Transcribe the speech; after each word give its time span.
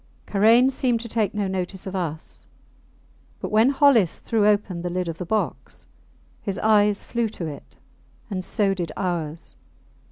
Karain 0.25 0.71
seemed 0.71 0.99
to 1.01 1.07
take 1.07 1.35
no 1.35 1.47
notice 1.47 1.85
of 1.85 1.95
us, 1.95 2.43
but 3.39 3.51
when 3.51 3.69
Hollis 3.69 4.17
threw 4.17 4.47
open 4.47 4.81
the 4.81 4.89
lid 4.89 5.07
of 5.07 5.19
the 5.19 5.27
box 5.27 5.85
his 6.41 6.57
eyes 6.57 7.03
flew 7.03 7.29
to 7.29 7.45
it 7.45 7.77
and 8.27 8.43
so 8.43 8.73
did 8.73 8.91
ours. 8.97 9.55